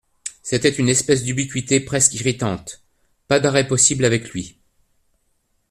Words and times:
C'était 0.41 0.73
une 0.75 0.89
espèce 0.89 1.21
d'ubiquité 1.21 1.79
presque 1.79 2.15
irritante; 2.15 2.81
pas 3.27 3.39
d'arrêt 3.39 3.67
possible 3.67 4.03
avec 4.03 4.31
lui. 4.31 4.57